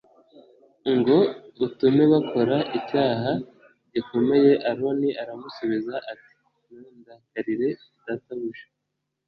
[0.97, 1.17] Ngo
[1.65, 3.31] utume bakora icyaha
[3.93, 6.33] gikomeye aroni aramusubiza ati
[6.69, 7.69] ntundakarire
[8.05, 8.65] databuja